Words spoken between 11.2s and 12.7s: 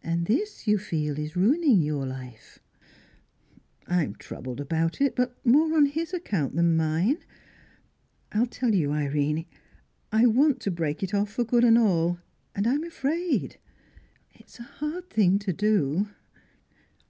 for good and all, and